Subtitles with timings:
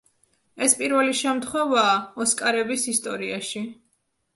[0.67, 1.95] ეს პირველი შემთხვევაა
[2.27, 3.69] „ოსკარების“ ისტორიაში.